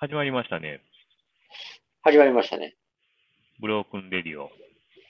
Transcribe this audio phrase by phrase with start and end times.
[0.00, 0.80] 始まりましたね。
[2.02, 2.76] 始まりましたね。
[3.58, 4.48] ブロークンレディオ。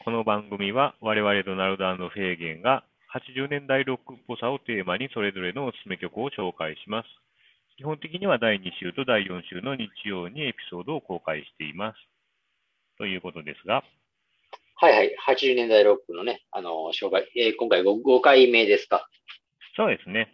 [0.03, 7.09] この番組は我々ドナルドフェーゲンが80年代ロックっぽさをテーマにそれぞれのおすすめ曲を紹介します。
[7.77, 11.99] 基本的には第2週と第4週の日曜にエピソードを公開しています。
[12.97, 13.85] ということですが、
[14.77, 15.15] はいはい。
[15.29, 19.07] 80年代ロックのね、あの、紹介、えー今回 5, 5回目ですか。
[19.77, 20.33] そうですね。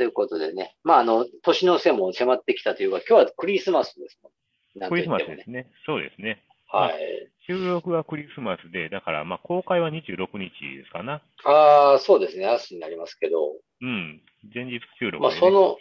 [0.00, 0.78] ということでね。
[0.82, 4.30] まあ、あの、年の瀬も迫ってきたというか、今日はクリスマスですも
[4.86, 4.88] ん。
[4.88, 5.18] クリスマ。
[5.20, 5.70] スですね。
[5.84, 6.42] そうですね。
[6.72, 7.28] はい。
[7.46, 11.20] 収録はクリスマスで、だからまあ公開は26日ですかな。
[11.44, 12.46] ああ、そうですね。
[12.46, 14.22] 明日になりますけど、うん。
[14.54, 15.20] 前日収録で、ね。
[15.20, 15.76] まあ、その、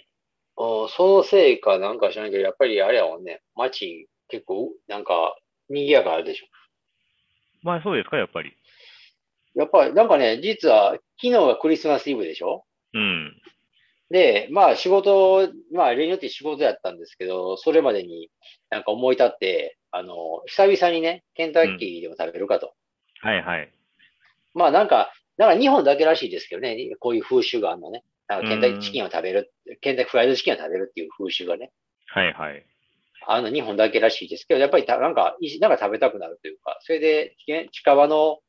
[0.58, 5.38] おそのせいかなんか知らないけど、やっぱりあれやもんね、街結構、なんか、
[5.70, 6.48] 賑やかあるでしょ。
[7.64, 8.52] まあそうですか、やっぱり。
[9.56, 13.42] やっぱり、なんかね、実は、昨日がクリスマスイブでしょうん。
[14.10, 18.30] で、まあ仕事、まあ例によって仕事やったんですけど、それまでに
[18.70, 22.74] なんか思い立って、あの、久々にね、ケンタッキーでも食べるかと。
[23.22, 23.72] はいはい。
[24.54, 28.04] まあなんか、なんか日本だけらしいですけどね、こういう風習があるのね。
[28.28, 29.52] なんかケンタッキーチキンを食べる、
[29.82, 31.72] ケンタッキーフライドチキンを食べるっていう風習がね、
[32.08, 32.66] はいはい。
[33.28, 38.40] あの日本だけらしいですけど、やっぱりたなんか、いなんか食べたくなるというか、それでけ近場の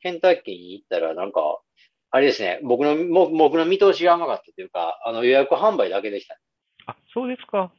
[0.00, 1.60] ケンタッキーに行ったらなんか、
[2.14, 6.38] あれですね、僕の、も僕の見通しが甘かったというか、あの予約販売だけでした。
[6.86, 7.72] あ、そうですか。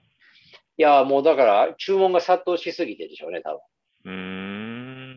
[0.77, 3.59] いや、もうだから、注文が殺到しすぎてでしょうね、多分。
[4.03, 4.11] うー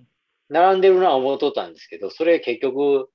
[0.03, 0.07] ん。
[0.51, 3.11] 並んでるな思うとったんですけど、それ結局、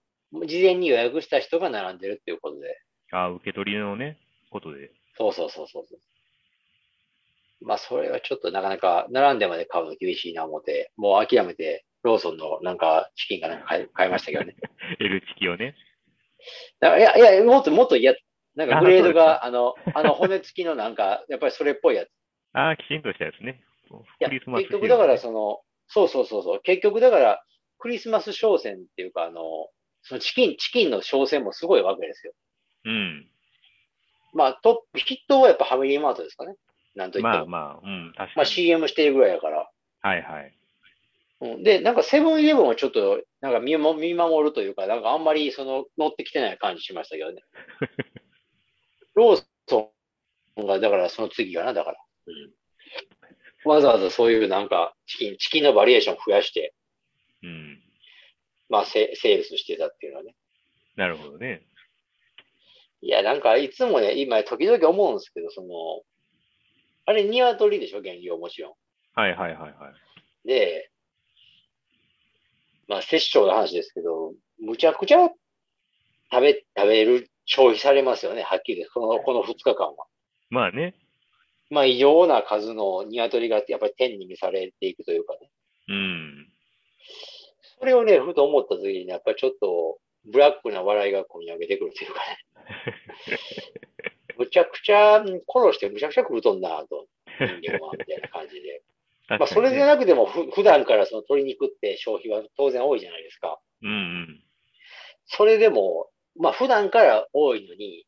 [0.46, 2.82] 事前に予約した人が並んでるっていうことで。
[3.14, 4.18] あ、受け取りのね、
[4.52, 4.92] ことで。
[5.18, 5.86] そうそうそうそう。
[7.62, 14.58] まあ、それはちょっとなかなか、並んでまで買うの厳しいな思って、もう諦めて、ローソンのなんか、チキンかなんか買い買いましたけどね。
[15.00, 15.74] L チキをね。
[16.80, 18.16] だからいや、いや、もっともっと嫌、
[18.56, 22.10] なんかグレードが、あの、あの骨付きのなんか、 やっぱりそれっぽいやつ。
[22.54, 23.64] あきちんとしたやつね。
[24.20, 27.44] 結局だからその、そうそうそうそう、結局だから、
[27.80, 29.42] クリスマス商戦っていうか、あの、
[30.04, 32.34] そのチキン、チキンの商戦もすごいわけですよ。
[32.86, 33.28] うん。
[34.34, 36.56] まあ、トップ、筆頭はやっぱファミリーマートですかね。
[36.96, 37.30] なんといっても。
[37.30, 38.32] まあまあ、うん、確かに。
[38.36, 39.70] まあ CM してるぐらいやから。
[40.02, 40.54] はいはい。
[41.42, 47.42] うん、で、なんかセブンイレブンはちょっと、なんか見守見守るというか、なんかあんまりその乗ってきてない感じしましたけどね。
[49.16, 49.92] ローソ
[50.58, 51.98] ンが、だからその次かな、だから。
[52.28, 56.74] うん、わざわざそういうなんかチキン、チキンのバリエーション増やして、
[57.44, 57.84] うん。
[58.70, 60.36] まあセセールスしてたっていうのはね。
[60.96, 61.66] なるほどね。
[63.02, 66.02] いや、なんかいつもね、今時々思うんですけど、その、
[67.04, 68.74] あれ鶏でしょ、原料もちろん。
[69.16, 69.92] はいはいはいは
[70.46, 70.48] い。
[70.48, 70.93] で、
[72.88, 75.30] まあ、殺生の話ですけど、むちゃくちゃ
[76.32, 78.86] 食べ、食べる、消費されますよね、はっきり。
[78.88, 80.06] この、この2日間は。
[80.50, 80.96] まあね。
[81.70, 85.50] まあ、異常な数の鶏がやっぱり天に召されていくというかね。
[85.90, 86.48] うん。
[87.80, 92.38] それをね、ふと思った時に、やっぱりちょっと、ブラックな笑いがこみ上げてくるというかね。
[94.38, 97.08] むちゃくちゃ殺してむちゃくちゃ食うとんなと、
[97.40, 98.82] 人間は、みたいな感じで。
[99.30, 103.60] まあ、それでなくても、ふ普段からその鶏肉って消費は当然多いじゃないですか。
[103.82, 104.44] うんうん。
[105.26, 108.06] それでも、まあ普段から多いのに、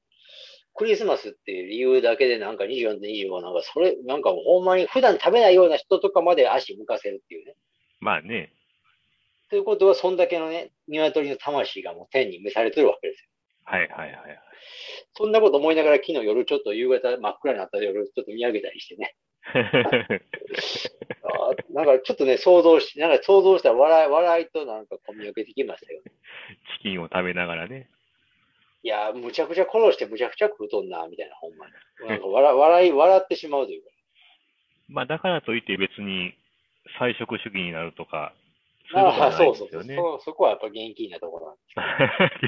[0.74, 7.56] クリスマスっていう理由だけでなんか24で25なんかそれ、なんかもうほんまに普段食べないような人とかまで足向かせるっていうね。
[8.02, 8.52] まあね。
[9.50, 13.30] ということは、そんだけのね、鶏の魂がもう天に召されてるわけですよ。
[13.64, 14.42] はいはいはい。
[15.16, 19.16] そんなこと思いながら昨日夜ちょっと夕方真っ暗になった夜ちょっと見上げたりしてね。
[21.70, 26.12] なんかちょっとね、想像し、なんか想像したら笑い、笑いとなんか込み上げてきましたよね。
[26.78, 27.90] チキンを食べながらね。
[28.84, 31.74] いやー、むちゃくちゃ殺してむちゃくちゃ食うとんな、みたいな、ほんまに。
[32.08, 33.90] なんか笑笑い、笑ってしまうというか。
[34.88, 36.36] まあだからといって別に
[37.00, 38.34] 菜食主義になるとか、
[38.92, 40.20] そういうことああ、はないそうそうそうんですよね。
[40.20, 40.26] そ。
[40.26, 42.48] そこはやっぱ現金なところなんですけ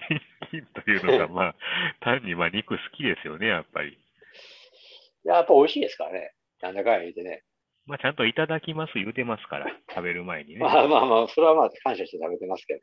[0.52, 0.62] ど。
[0.62, 1.56] 現金というのが、まあ、
[2.02, 3.98] 単にまあ肉好きですよね、やっぱり。
[5.26, 6.34] やっぱ美味しいですからね。
[6.62, 7.44] なんだかんや言うてね。
[7.86, 10.60] まあちゃんといただきます言うてますから、食べる前にね。
[10.60, 12.80] まあまあまあ、それはまあ感謝して食べてますけど。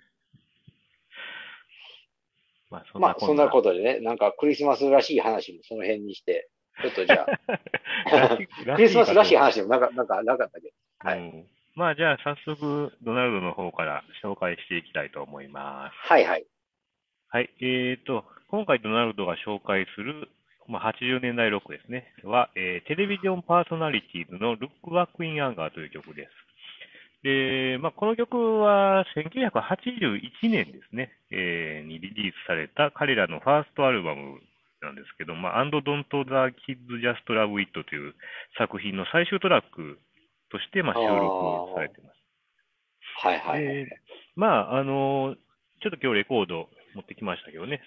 [2.70, 3.50] まあそんまあ、そんなと。
[3.50, 6.48] ことでね、なんかクリスマスらしい話もその辺にして、
[6.82, 8.38] ちょっとじゃあ、
[8.76, 10.72] クリスマスらしい話もなかなんかなかったけ？
[11.02, 11.08] ど。
[11.08, 11.46] はいうん
[11.76, 15.96] まあじゃあ早速、ドナルドの方から紹介していきたいと思います。
[16.08, 16.46] はいはい。
[17.30, 17.50] はい。
[17.60, 20.28] えーと、今回ドナルドが紹介する、
[20.68, 22.12] まあ、80年代ロックですね。
[22.24, 26.30] は、えーテレビジョンパーソナリティーズの Look Back in Anger という曲です。
[27.22, 34.40] で、まあ、この曲は1981年ですね、えーにリリースされた彼らのファーストアルバム
[34.82, 38.14] なんですけど、まあ、And Don't the Kids Just Love It という
[38.58, 39.98] 作品の最終トラック
[40.50, 42.14] として、まあ、収録されてます。
[43.24, 43.62] はいはい。
[43.62, 43.88] で
[44.36, 45.36] まあ、あの、
[45.82, 47.80] ちょっと今日レコード持ってきましたけどね。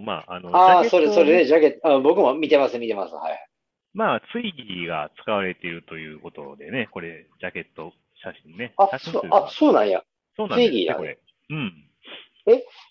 [0.00, 3.14] まあ、あの、ああ、それ、それで、ジャケット、あ僕も見てます、見てます。
[3.14, 3.48] はい。
[3.94, 7.92] まあ、ツイギーが使われているということでね、これ、ジャケット、
[8.22, 8.72] 写真ね。
[8.76, 10.02] あ、そうあ、そうなんや。
[10.36, 11.18] そうなんですね、ツイギーやねこれ。
[11.50, 11.88] うん。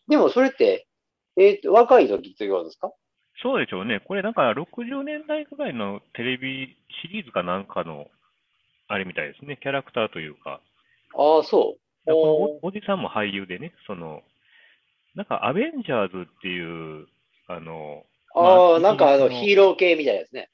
[0.07, 0.87] でもそれって、
[1.37, 2.91] えっ、と、若い時ということですか？
[3.41, 4.01] そうでしょうね。
[4.01, 8.07] これなんか60年代ぐらいのテレビシリーズかなんかの、
[8.87, 9.57] あれみたいですね。
[9.61, 10.61] キャラクターというか。
[11.15, 12.11] ああ、そう。
[12.13, 14.21] おおじさんも俳優でね、その、
[15.15, 17.07] なんかアベンジャーズっていう、
[17.47, 18.03] あの、
[18.33, 20.49] まあああ、なんかあの、ヒーロー系みたいですね。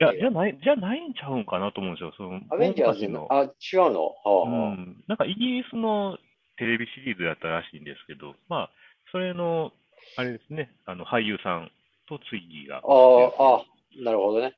[0.00, 2.12] いや、じゃない、じゃないんちゃうんかなと思うんですよ。
[2.16, 4.06] その、アベンジャーズの、あ、違うの？
[4.06, 6.18] はあ、うはあん、なんかイギリスの
[6.58, 8.70] テレビシリーズだったらしいんですけど、まあ、
[9.12, 9.72] それの、
[10.16, 11.70] あれですね、あの、俳優さん
[12.08, 12.78] とツイギーが。
[12.78, 13.64] ああ、あ
[14.02, 14.54] なるほどね。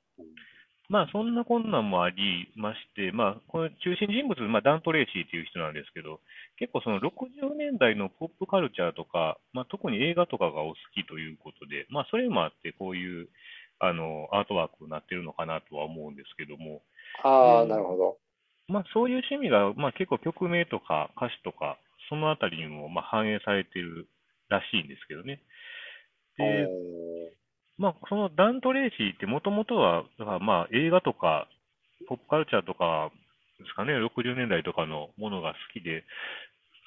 [0.88, 6.20] まあ、そんな困難もありまして、まあ、この中心人物、まあ、ダント・レイシーという人なんですけど、
[6.62, 13.26] 結構その60年代のポップカルチャーとか、まあ、特に映画とかがお好きということで、まあ、それもあって、こういう、
[13.80, 16.82] あの、アートワークになってるのかなとは思うんですけども、
[17.24, 18.16] ああ、うんなるほど。
[18.68, 21.78] まあ、そういう趣味が、まあ、結構曲名とか歌詞とか、
[22.08, 24.06] そのあたりにも、まあ、反映されている
[24.48, 25.42] らしいんですけどね。
[26.38, 26.68] で、
[27.76, 31.48] まあ、そのダント・レイシーってもともとは、だからまあ映画とか、
[32.06, 33.10] ポップカルチャーとか
[33.62, 36.04] ですかね、60年代とかのものが好きで、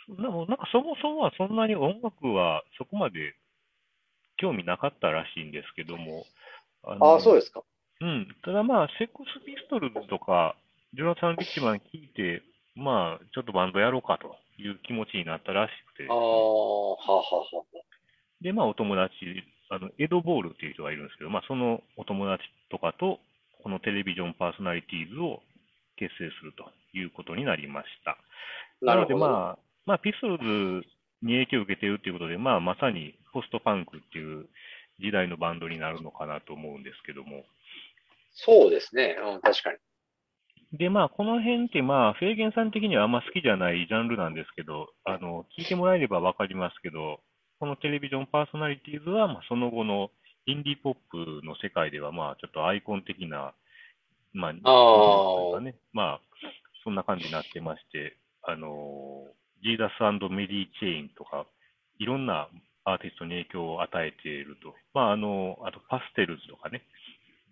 [0.10, 3.36] ななんかそもそもはそんなに音楽はそこまで
[4.38, 6.26] 興味なかったらしいんですけども、
[6.84, 7.64] あああ、そうでですか。
[8.02, 8.28] うん。
[8.44, 10.56] ただまあ、セックスピストルズとか、
[10.94, 12.44] ジョナサン・リッチマン聞いて、
[12.76, 17.64] まあ、ちょっとバンドやろうかという気持ちになったらしくてあ、あ、はあ、はあ、は
[18.42, 19.16] で、まあ、お友達、
[19.70, 23.20] あの、エド・ボールっていう人がいるんですけど、まあ、そのお友達とかと、
[23.64, 25.42] このテレビジョンパーソナリティーズを
[25.96, 28.12] 結成するということになりました。
[28.12, 28.18] あ。
[28.82, 28.96] な。
[28.96, 30.88] ので、まあ、まあ、ピストルズ
[31.22, 34.48] に影響を受けているということで、まあ、まさにポストパンクっていう
[35.00, 37.44] 時代のバンドになるのかなと思うんですけども。
[38.34, 39.16] そうですね。
[39.20, 39.78] うん、確かに。
[40.78, 47.20] で、まあ、この辺って、まあ、フェーゲンさん的にはあんま好きじゃないジャンルなんですけど、あの、聞いてもらえればわかりますけど、
[47.60, 50.10] このテレビジョンパーソナリティーズは、まあ、その後の
[50.46, 53.54] インディーポップの世界では、まあ、ちょっとアイコン的な、
[54.34, 56.22] まあ、というかね、まあ、
[56.84, 59.28] そんな感じになってまして、あの、
[59.66, 61.48] ジーザスメリー・チェインとか、
[61.98, 62.48] いろんな
[62.86, 64.76] アーティストに影響を与えていると。
[64.94, 66.84] まあ、あの、あとパステルズとかね、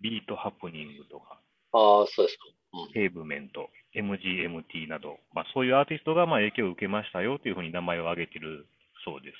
[0.00, 1.40] ビートハプニングとか、
[1.72, 2.44] ああ、そうですか。
[2.92, 8.66] ペーブメント、MGMT など、まあ、そういうアーティストがまあ影響を受けましたよというふうに名前を挙げている
[9.04, 9.36] そうです。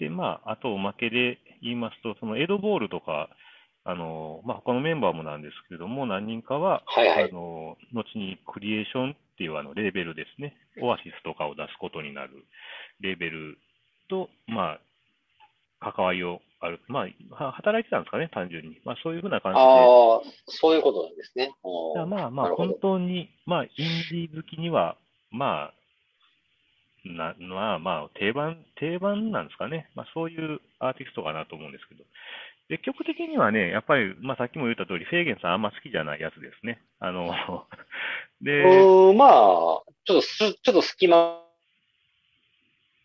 [0.00, 3.30] で、まあ、あとおまけで言いますと、そのエドボールとか、
[3.84, 12.44] あの、まあ、他のメンバーもなんですけれども、何人かは、はいはいあの、後にクリエーションっていうあのレーベルですね、オアシスとかを出すことになる
[12.98, 13.56] レーベル
[14.10, 14.80] と、ま
[15.80, 18.80] あ、関わりをある、まあ、は働いてたんですかね、単純に。
[18.84, 21.54] まあ、そういうふうな感じで、ああ、そういうことなんですね。
[22.08, 22.74] まあまあ、本。
[22.82, 23.70] 当に、まあ、イン
[24.10, 24.96] ディー好きには、
[25.30, 25.74] まあ、
[27.04, 29.88] な、まあまあ、定番、定番なんですかね。
[29.94, 32.02] まあ、そういうアーティストかなと思うんですけど。
[32.68, 36.80] で、曲的にはね、やっぱり、まあ、さっきも言った通り、フェーゲンさんあんま好きじゃないやつですね。
[37.00, 37.26] あの、
[38.42, 38.62] で、
[39.14, 41.42] まあ、ちょっとす、ちょっと隙間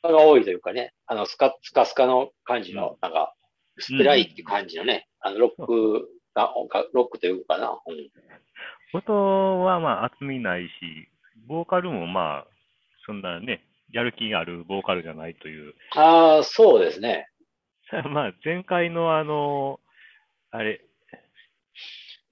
[0.03, 3.33] が多いというかね、あの、スカ、スカスカの感じの、なんか、
[3.77, 7.79] 薄っぺらいっていう感じのね、あの、ロックが、がロックというかな。
[7.85, 8.09] うん
[8.95, 9.11] 音
[9.61, 10.69] はまあ、厚みないし、
[11.47, 12.47] ボーカルもまあ、
[13.07, 17.27] そんなね、やる気があるボーカルじゃないという、ああ、そうですね。
[18.09, 19.79] まあ、前回のあの、
[20.51, 20.81] あれ、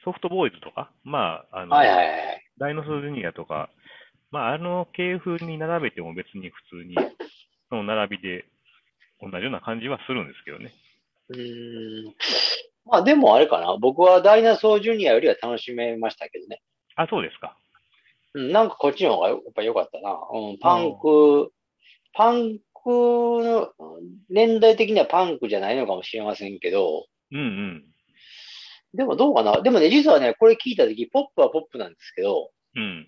[0.03, 2.45] ソフトボーイズとか、まあ、あの、はいはいはい。
[2.57, 3.69] ダイノソージュニアとか、
[4.31, 6.95] まあ、あの系譜に並べても別に普通に、
[7.69, 8.45] その並びで
[9.21, 10.71] 同じような感じはするんですけどね。
[11.29, 12.15] うーん。
[12.85, 13.77] まあでもあれかな。
[13.77, 16.61] 僕はダイナソージュニアよりは楽しめましたけどね。
[16.95, 17.55] あ、そうですか。
[18.33, 20.11] うん、なんかこっちの方がやっぱ良かったな。
[20.33, 21.51] うん、パンク、
[22.13, 23.73] パンクの、
[24.29, 27.83] 年代的にはパンクじゃないのかもしれませんけど、うんうん。
[28.93, 29.61] でもどうかな？
[29.61, 33.07] でもね、実はね、これ聞いたとき、ポップはポップなんですけど、うん。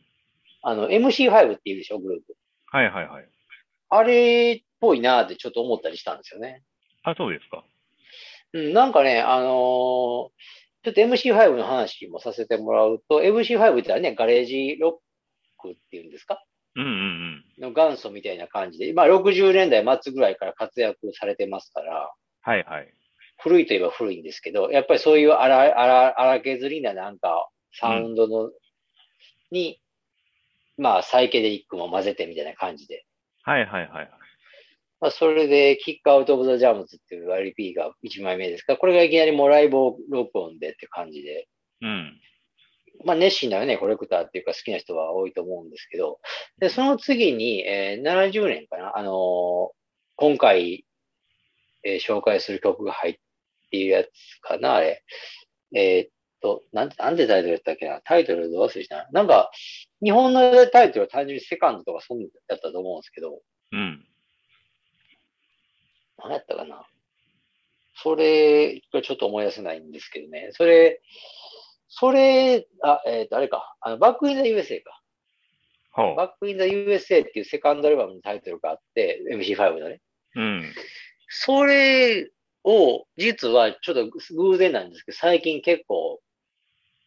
[0.62, 2.36] あの、MC5 っていうでしょ、グループ。
[2.68, 3.30] はいはいはい。
[3.90, 6.64] あれっぽいなってちょっと思ったりしたんですよね。
[7.04, 7.66] あ、そうですか。
[8.54, 10.30] うん、なんかね、あのー
[10.86, 16.44] ちょっと MC5 の話もさせてもらうと、MC5 ってのはね、ガレージロックっていうんですか？
[16.76, 22.12] の元祖みたいな感じで、まあ60年代末ぐらいから活躍されてますから、
[22.42, 22.94] はいはい。
[23.38, 27.50] 古いといえば古いんですけど、やっぱりそういう荒荒荒削りななんか
[27.80, 28.52] サウンドの、
[29.52, 29.80] に、
[30.78, 33.06] まあサイケデリックも混ぜてみたいな感じで。
[33.44, 34.10] はいはいはい。
[35.04, 39.76] まあ、それで、キックアウト・オブ・ザ・ジャムズっていう LP が1枚目ですから、これがいきなりもうライブ
[40.10, 41.50] 録音でって感じで、
[41.82, 42.18] うん。
[43.06, 46.20] まあ熱心なね、コレクターっていうか好きな人は多いと思うんですけど、
[46.60, 49.70] で、その次に、えー70年かな、あのー
[50.16, 50.86] 今回、
[51.84, 53.14] えー紹介する曲が入っ
[53.72, 54.10] ているやつ
[54.42, 55.04] かな、あれ。
[55.76, 56.10] えーっ
[56.42, 59.08] と、なんて、なんてタイトルやったっけなタイトルどう忘れしたな。
[59.12, 59.52] なんか、
[60.04, 63.42] 日本のタイトルは単純にセカンドとかそんなんやったと思うんですけど、
[63.72, 64.06] うん。
[66.18, 66.86] 何やったかな
[67.96, 70.50] それがちょっと思い出せないんですけどね。
[70.52, 71.02] それ、
[71.96, 73.76] それ、あ、えっ、と、あれか。
[73.80, 75.00] あの、バックインザ USA か。
[75.92, 80.02] ほバックインザ USA っていうセカンドアルバムのタイトルがあって、MC5 のね。
[80.36, 80.42] う。
[80.42, 80.74] うん。
[81.30, 82.32] それ
[82.64, 86.20] を、実はちょっと偶然なんですけど、最近結構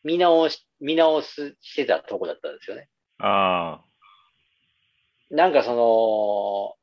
[0.05, 2.89] 見直し、見直すしてたとこだったんですよね。
[3.19, 3.81] あ
[5.31, 6.77] なんかそ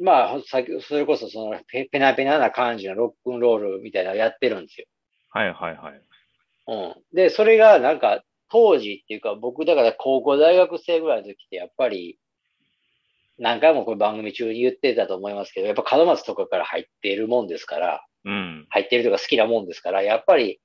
[0.00, 4.86] の、まあ、さっき、それこそそのペ、ペナペナな感じのロックンロールみたいなのやってるんですよ。
[5.30, 5.40] あ。
[5.40, 6.05] はいはいはい。
[6.68, 6.94] うん。
[7.12, 12.18] で、それがなんか、当時っていうか、僕だから高校大学生ぐらいの時って、やっぱり、
[13.38, 18.66] 何回もこれ番組中に言ってたと思いますけど、やっぱ門松とかから入っているもんですから、うん。
[18.70, 20.60] 入っているとか好きなもんですから、やっぱり、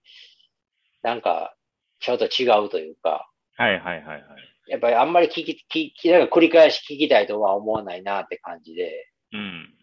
[1.04, 1.56] なんか、
[2.00, 4.24] ちょっと違うというか、はいはいはいはい。
[4.68, 9.74] やっぱりあんまり聞き、聞き、なんか繰り返し聞きたいとは思わないなって感じで、うん。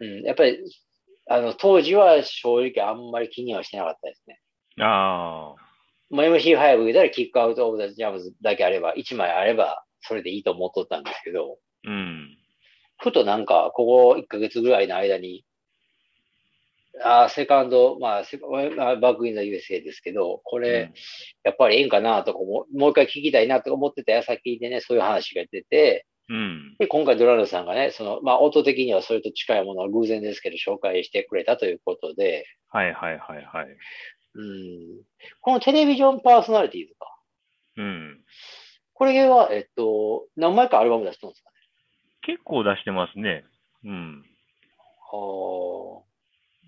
[0.00, 0.58] うん、やっぱり、
[1.28, 4.40] あの、当時は正直あんまり気にはしてなかったですね。
[4.80, 5.60] ああ。
[6.10, 12.36] もう MC5 言ったらキックアウトオブザジャムズだけあれば、1枚あれば、それでいいと思っとったんですけど、うん。
[12.98, 15.44] ふとなんか、ここ1ヶ月ぐらいの間に、
[17.02, 18.22] ああ、セカンド、まあ、
[18.96, 20.92] バックインザ USA ですけど、これ、
[21.44, 26.76] やっぱりええんかなとかも、もう一回聞きたいなと思ってた矢先でね、そういう話が出て、うん。
[26.78, 33.76] で、今回ドラルドさんがね、その、まあ、音的にはそれと近いものを偶然ですけど、紹介してくれたということで、はいはいはいはい。
[34.34, 35.02] うん、
[35.40, 37.16] このテレビジョンパーソナリティとか、
[37.76, 38.24] うん。
[38.94, 41.56] これは、えっと、何枚かアルバム出してるんですかね。
[42.22, 43.44] 結構出してますね。
[43.84, 44.24] うん。
[45.12, 46.02] は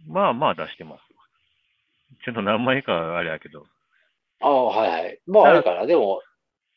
[0.09, 1.03] まあまあ出してます。
[2.25, 3.67] ちょっと何枚かあれやけど。
[4.41, 5.21] あ、ああ、はいはい。
[5.27, 6.23] まあ、あれかな、でも、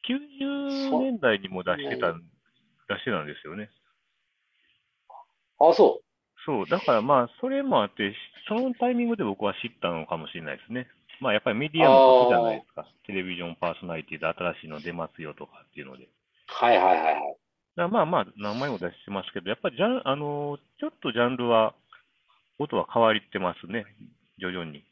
[0.07, 3.69] 90年代にも出してた、出してたんですよね。
[5.57, 6.01] あそ
[6.45, 6.65] そう。
[6.69, 8.15] だからまあ、それもあって、
[8.47, 10.87] そのタイミングで僕は知ったのかもしれないですね。
[11.21, 12.85] まあやっぱりメディアも時じゃないですか。
[13.07, 16.03] テレビジョンパーソナリティで新しいの出ますよとかっていうので。
[16.03, 16.07] う。
[16.47, 17.37] はいはいはいはい。
[17.75, 21.73] だまあまあ、何枚も出してますけど、やっぱりジャン、あのーちょっとジャンルは、
[22.59, 23.85] 音は変わってますね。
[24.39, 24.85] 徐々に。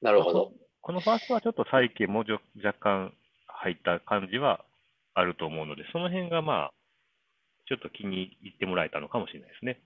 [0.00, 0.52] なるほど。
[0.80, 3.14] このファーストはちょっと再起もじょ若干
[3.46, 4.64] 入った感じは
[5.14, 6.73] あると思うので、その辺がまあ、
[7.66, 9.80] ちょっと気に入ってもらえたのかもしれないですね。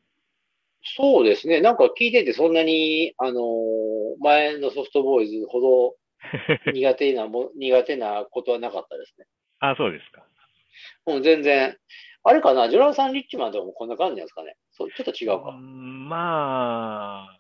[0.83, 1.61] そうですね。
[1.61, 5.97] なんか聞いててそんなに、あのー前のソフトボーイズほど
[6.73, 9.27] 苦手なも、苦手なことはなかったですね。
[9.61, 10.27] あ、そうですか。
[11.07, 11.77] もう全然、
[12.25, 14.57] あれかな、ジョナサン・リッチマンとかもこんな感じなんですかね？
[14.73, 15.51] そう、ちょっと違うか。
[15.53, 17.39] んまあ、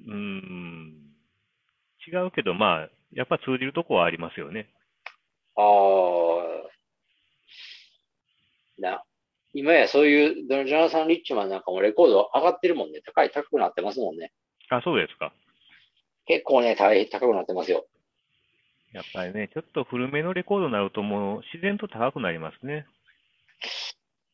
[0.00, 1.12] うーん、
[2.06, 4.68] 違うけど、まあ、やっぱ通じるとこはありますよね。
[5.56, 5.64] ああ、
[8.78, 9.04] な、
[9.54, 13.00] 今やそういう、ジョナサン・リッチマンなんかもレコード上がってるもんね。
[13.04, 14.32] 高い、高くなってますもんね。
[14.70, 15.32] あ、そうですか。
[16.26, 17.86] 結構ね、大変高くなってますよ。
[18.92, 22.86] やっぱりね、ちょっと古めのレコードになるともう自然と高くなりますね。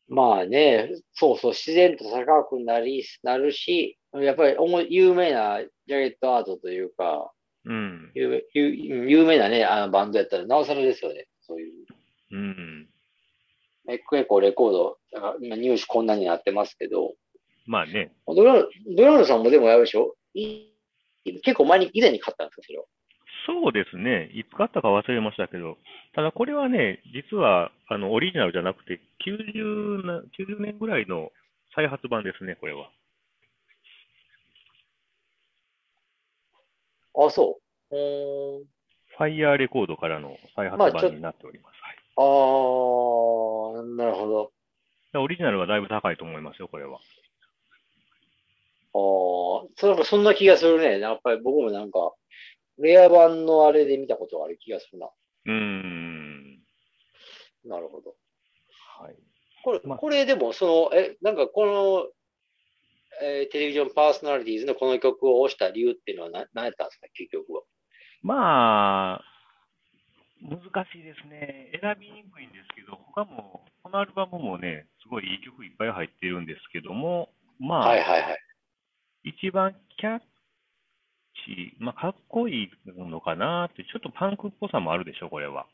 [0.07, 7.31] まあね、そうそう、自然と高くなり、なるし、やっぱりおも有名なジャケットアートというか、
[7.65, 8.11] うん。
[8.15, 11.27] 有名有有名なね、あのバンドやったらなおさらですよね。
[11.41, 11.85] そういう。
[12.31, 12.89] うん。
[13.91, 14.97] え結構レコード、
[15.41, 17.15] 今入手こんなになってますけど、
[17.65, 18.11] まあね。
[18.27, 18.63] ドラ
[18.95, 20.15] ドラムさんもでもやるでしょ？
[20.35, 20.67] い
[21.43, 22.85] 結構前に、以前に買ったんですか、それは？
[23.47, 24.29] そうですね。
[24.33, 25.77] いつ買ったか忘れましたけど、
[26.13, 31.31] ただこれはね、実はあのオリジナルじゃなくて90な、90年ぐらいの
[31.73, 32.91] 再発版ですね、これは。
[37.15, 37.61] あ、そう。
[37.89, 41.73] ファイヤーレコードからの再発版になっております。
[41.73, 41.78] はい
[42.21, 44.51] あー、なるほど。
[45.13, 46.99] でオリジナルはだいぶ高いと思いますよ、これは。
[48.93, 50.99] あー、そそんな気がするね。
[50.99, 52.13] やっぱり僕もなんか、
[52.77, 55.07] レア版のあれで見たことがある気がするな。
[55.07, 56.59] うーん。
[57.63, 58.15] なるほど。
[58.99, 59.15] はい。
[59.63, 62.07] これ、まあこれでも、その、え、なんかこの、
[63.21, 67.61] えーテレビジョンパーソナリティーズのこの曲を押した理由っていうのは何、何やったんですか、結局は。
[68.21, 69.23] まあ、
[70.49, 71.71] 難しいですね。
[71.79, 77.29] 選びにくいんですけど、他も、このアルバムもね、すごいいい曲いっぱい入ってるんですけども、
[77.59, 78.39] まあ、はいはいはい。
[79.23, 85.67] 一番キャッチー、まあ、かっこいいのかなって、ちょっとパンクっぽさもあるでしょ、これは。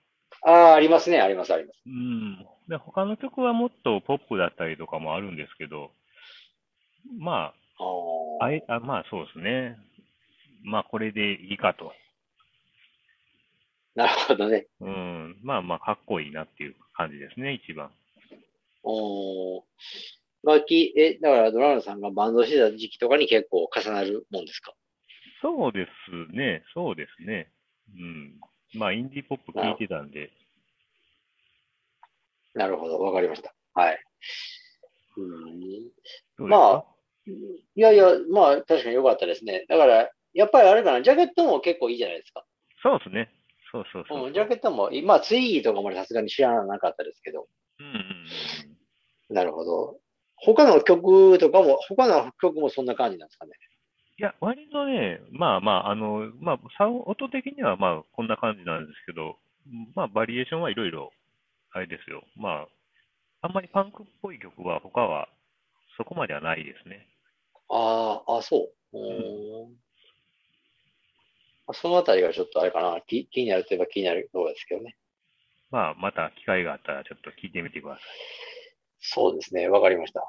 [0.43, 1.79] ああ、ありますね、あります、あります。
[1.85, 2.45] うん。
[2.67, 5.91] で、他の曲はもっとポップだったりとかもあるんですけど、
[7.17, 9.77] まああ、あ、まあそうですね。
[10.63, 11.93] まあこれでいいかと。
[13.95, 14.67] なるほどね。
[14.81, 15.39] うん。
[15.41, 17.91] まあまあかっこいいなっていう感じですね、一番。
[18.83, 19.63] おー
[20.43, 24.73] まあ、き、え、だからドラムさんがバンドしてた時期とかに結構重なるもんですか？
[25.41, 26.63] そうですね。
[26.73, 27.51] そうですね。
[27.97, 28.39] うん。
[28.75, 30.29] まあインディーポップ聴いてたんで、
[32.53, 33.53] なるほど、わかりました。
[33.73, 34.03] はい。
[35.17, 36.47] うん。
[36.47, 36.85] まか？
[36.87, 37.31] あ、
[37.75, 39.65] いやいや、まあ、確かに良かったですね。
[39.67, 42.45] だから、やっぱりあれかな、ジャケットも結構いいじゃないですか。
[42.81, 43.29] そうですね。
[43.75, 47.47] そうそうそうジャケットも、まあ、ツイーとかまでさすがに知らなかったですけど。
[47.79, 47.93] うんうん
[49.29, 49.35] うん。
[49.35, 49.99] なるほど。
[50.37, 53.51] 他の曲とかも、他の曲もそんな感じなんですかね？
[54.17, 59.37] いや、割とね、まあまあ、あの、まあ、サウン音的にはまあ、こんな感じなんですけど、
[59.93, 61.11] まあ、バリエーションはいろいろ、
[61.71, 62.23] あれですよ。
[62.37, 62.67] まあ、
[63.41, 65.27] あんまりパンクっぽい曲は、他は、
[65.97, 67.07] そこまではないですね。
[67.69, 68.97] ああ、あ、そう。
[68.97, 69.54] うー
[71.73, 74.95] そのあたりがちょっとあれかな、気気になるといえば気になるところですけどね。
[75.71, 78.03] まあ、また機会があったら、ちょっと聞いてみてください。
[78.99, 80.23] そうですね、わかりました。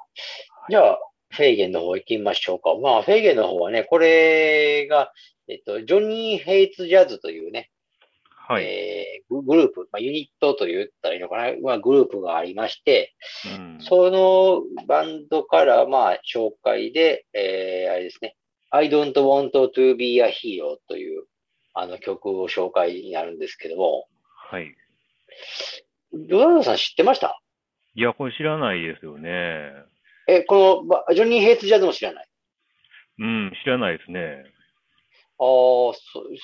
[0.69, 0.99] じゃあ、
[1.31, 2.75] フェーゲンの方行きましょうか。
[2.81, 5.13] まあ、フェーゲンの方はね、これが、
[5.49, 7.71] えっと、ジョニー・ヘイツ・ジャズというね、
[8.49, 8.65] はい。
[8.65, 13.15] えーググループ、まあ、ユニットと言ったらいいのかな、まあ、グループがありまして、
[13.45, 13.79] うん。
[13.81, 18.37] そのバンドから、まあ、紹介で、えーあれですね、
[18.71, 21.25] I don't want to be a hero という、
[21.75, 24.09] あの曲を紹介になるんですけども、
[24.51, 24.75] はい。
[26.13, 27.41] ドナルドさん知ってました？
[27.95, 29.73] いや、これ知らないですよね。
[30.29, 32.29] え、この、ばジョニー・ヘイツ・ジャズも知らない？
[33.19, 34.45] うん、知らないですね。
[35.39, 35.47] ああ、
[35.95, 35.95] そ、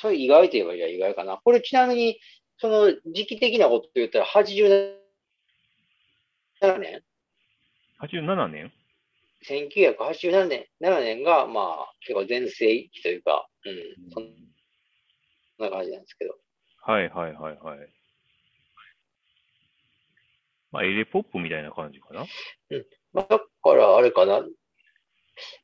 [0.00, 1.38] それ意外と言えば意外かな。
[1.42, 2.18] これちなみに、
[2.58, 4.94] その時期的なこと言ったら87
[6.78, 7.02] 年
[8.00, 8.72] ？87年？
[9.48, 14.34] ?1987 年、7年が、まあ、結構全盛期というか、うん、そん
[15.58, 16.36] な感じなんですけど。
[16.84, 17.78] はいはいはいはい。
[20.70, 22.26] まあ、エレポップみたいな感じかな？
[23.12, 24.42] まあ、だから、あれかな。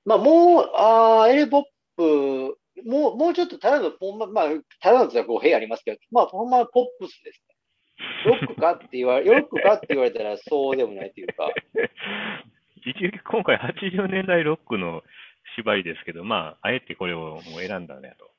[0.05, 1.65] まあ、もう、ああ、エレポッ
[1.97, 4.49] プ、もう、もうちょっとただの、ま、まあ、
[4.81, 7.55] ただのって語弊ありますけど、まあ、ほんまポップスですね。
[8.27, 11.51] ロックかって言われ、ロックかって言われたらそうでもないというか、
[12.89, 15.03] 一応今回80年代ロックの
[15.57, 18.31] 縛りですけど、まあ、あえてこれをもう選んだねと。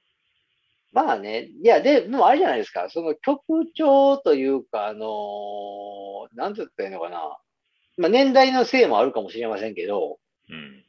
[0.92, 7.38] まあね、いや、で、でもあれじゃないですか、その曲調というか、あのーなんて言ったらいいのかな。
[7.98, 10.84] まあ、年代のせいもあるかもしれませんけど、うん。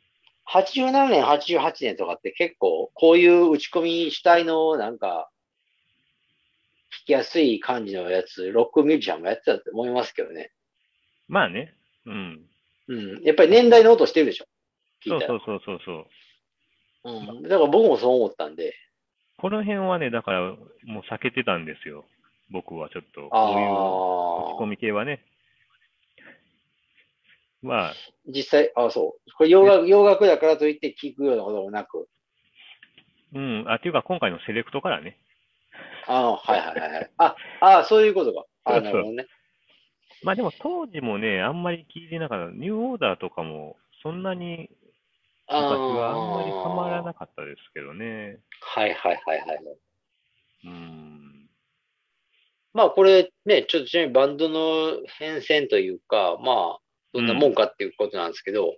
[0.48, 5.30] 87年、88年とかって結構、こういう打ち込み主体の、なんか、
[7.04, 10.50] 聞きやすい感じのやつ、ロックミュージシャンもやってたと思いますけどね。
[11.28, 11.74] まあね。
[12.06, 12.49] うん。
[12.90, 13.22] うん。
[13.22, 14.46] やっぱり年代の音してるでしょ。
[15.04, 15.28] 聞いたら。
[15.28, 16.08] そうそうそうそう
[17.04, 17.36] そう。
[17.36, 17.42] うん。
[17.44, 18.74] だから僕もそう思ったんで。
[19.38, 20.40] この辺はね、だから
[20.84, 22.04] もう避けてたんですよ。
[22.50, 23.28] 僕はちょっと。
[23.32, 23.68] あこういう
[24.56, 24.66] 打ち込あ。
[24.66, 25.24] み系はね。
[27.62, 27.94] まあ、
[28.26, 29.32] 実際、あそう。
[29.36, 32.08] これ洋楽、洋楽だからといって聞くようなこともなく。
[33.34, 33.64] うん。
[33.68, 35.18] あ、っていうか今回のセレクトからね。
[36.06, 37.10] ああ、はいはいはいはい。
[37.18, 38.44] あ、あそういうことか。
[38.64, 39.26] あそうそうなるほどね。
[40.22, 42.54] まあでも当時もね、あんまり聞いてなかった。
[42.54, 44.68] ニューオーダーとかもそんなに
[45.46, 47.02] あ昔はあんまりハマらあ。
[47.02, 48.38] なかったですけどね。
[48.60, 49.58] はいはいはいはい。
[50.64, 51.48] うん。
[52.72, 56.78] まあこれね、ちょっとちなみにバンドの変遷というか、まあ、
[57.12, 58.74] どんなもんかっていうことなんですけど、うん。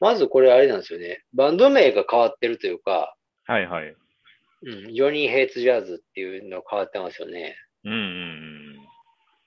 [0.00, 1.24] まずこれあれなんですよね。
[1.34, 3.94] バンド名が変わってるというか、はいはい。
[4.62, 7.56] うん、ジョニー・ヘイツ・ジャズっていうの変わってますよね。
[7.84, 8.57] うんうんうん。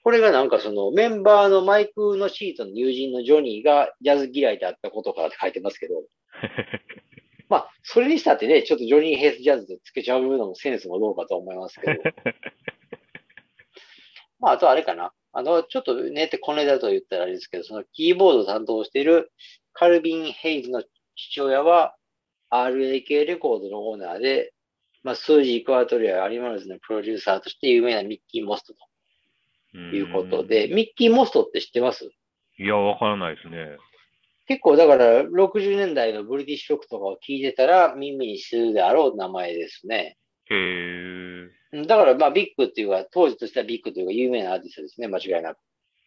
[0.04, 6.04] これがなんかそのメンバーのマイクのシートの友人のジョニーがジャズ嫌いであったことからって書いてますけど、
[7.50, 12.02] まあ、それにしたってね、ちょっとジョニー・ヘイツ・ジャズでつけちゃうのもセンスもどうかと思いますけど、
[14.40, 15.14] まあ、あとあれかな。
[15.34, 19.32] あの、ちょっとねってこの間と言ったらあれですけど、そのキーボードを担当している
[19.74, 20.84] カルビン・ヘイズの
[21.16, 21.96] 父親は
[22.50, 24.54] RAK レコードのオーナーで、
[25.04, 28.80] まあ、スージー・イクワトリアやアリマルズのプロデューサーとして有名なミッキー・モストと
[29.78, 32.12] いうことで、ミッキー・モストって知ってます？
[32.58, 33.78] いいや、わからないですね。
[34.48, 40.18] 結構だから60年代のブリティッシュロックとかを聞いてたら耳にするであろう名前ですね。
[40.50, 41.48] へ
[41.86, 45.58] だからまあビッグっていうか、当時としてはビッグというか有名なアーティストですね、間違いなく。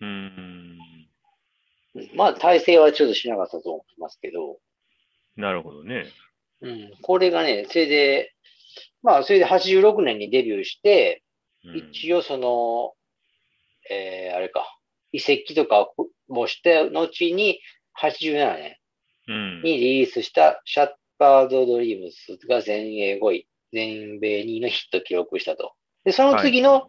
[0.00, 0.79] うーん。
[1.94, 4.59] うんまあ大成はちょっとしなかったと思いますけど、
[5.37, 6.07] なるほどね。
[6.61, 8.35] うん、これがね、それで、
[9.00, 11.22] まあそれで86年にデビューして、
[11.64, 12.94] うん一応その、
[13.90, 14.64] えー、あれか、
[15.12, 15.90] 遺跡とか
[16.29, 17.61] もして、後に
[18.01, 18.77] 87年
[19.27, 19.62] うん。
[19.62, 25.75] にリリースしたシャッタードドリームスが全英5位、全米2位のヒットを記録したと。
[26.05, 26.88] で、その次の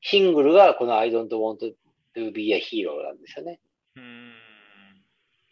[0.00, 1.74] シングルがこの I don't want
[2.16, 3.60] to be a hero なんですよね。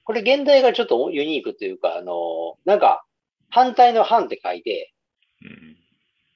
[0.05, 3.05] これ現代がちょっとユニークというか、あの、なんか
[3.49, 4.93] 反対の反って書いて、
[5.43, 5.77] うん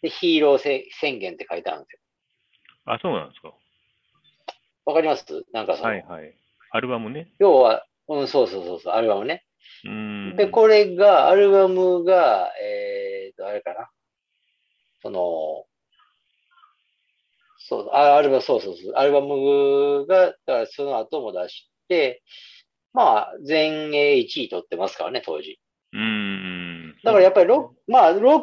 [0.01, 1.99] でヒーローせ宣言って書いてあるんですよ。
[2.85, 3.53] あ、そうなんですか。
[4.89, 5.25] わかります？
[5.53, 6.35] なんかその、はいはい。
[6.71, 7.29] アルバムね。
[7.39, 9.45] 要は、うん、そうそうそうそう、アルバムね。
[9.85, 10.37] うーん。
[10.37, 13.91] で、これが、アルバムが、えーと、あれかな。
[15.03, 15.67] その、
[17.59, 22.23] そう、あアルバム、そうそうそう、アルバムが、だからその後も出して、
[22.95, 25.61] まあ、全英1位取ってますからね、当時。
[25.93, 26.97] うーん。
[27.05, 28.43] だからやっぱりロック、まあ、ロッ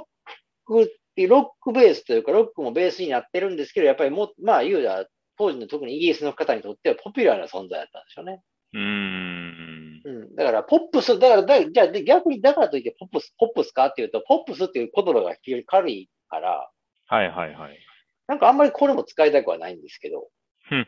[0.66, 0.92] ク、
[1.28, 8.42] ロックベースというか、ロックもベースになってるんですけど、やっぱりも、まあ、言うたら、当時の特にイギリスの方にとってはポピュラーな存在だったんでしょうね。
[8.74, 10.02] うーん。
[10.06, 10.36] うん。
[10.36, 16.70] だから、ポップス、だから、だじゃあ、で逆に、だからといって、ポップス、ポップスかっていうと、ポップスっていう言葉が非常に軽いから、
[17.08, 17.80] はいはいはい。
[18.28, 20.28] なんかあんまりこれも使いたくはないんですけど、
[20.68, 20.88] ふん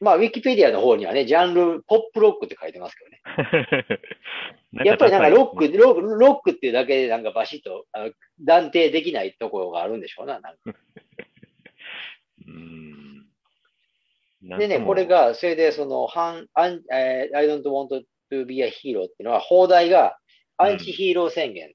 [0.00, 3.20] まあ、ウィキペディアの方にはね、ジャンル、ポップロックって書いてますけどね。
[4.84, 10.40] やっぱりなんかロック、ロック、ロックっていうだけでなんかバシッとあの断定できないところがあるんでしょうな。
[10.40, 13.07] なんか うーん。
[14.42, 20.16] でね、これ、が、それでその、反、アンえー I don't want to be a hero っていうのは、放題が
[20.56, 21.72] アンチヒーロー宣言。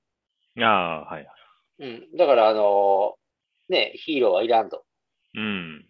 [0.59, 1.33] ああ、はいはい。
[1.79, 2.17] うん。
[2.17, 3.15] だから、あの
[3.69, 4.85] ね、ヒーローはいらんと。
[5.35, 5.85] うん。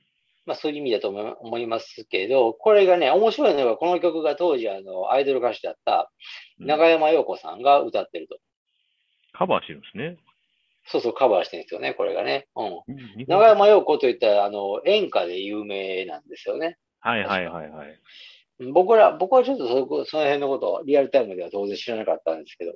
[0.46, 6.12] まあそういう意味だと思いますけど、これがね、面白いのが、この曲が当時、あの、アイドル歌手だった
[6.60, 8.38] 長山陽子さんが歌ってると。
[9.34, 10.18] カバーしてるんですね。
[10.86, 12.48] そうそう、カバーしてるんですよね、これがね。
[12.56, 12.68] うん。
[12.68, 12.70] う
[13.22, 16.78] ん長山陽子といったら、あの、演歌で有名なんですよね。
[17.00, 18.00] はいはいはいはい。
[18.72, 22.74] 僕ら、僕はちょっとそこその辺のことをリアルタイムでは当然知らなかったんですけど。